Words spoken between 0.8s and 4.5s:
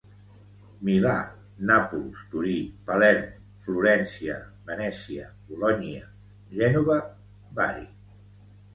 Milà, Nàpols, Torí, Palerm, Florència,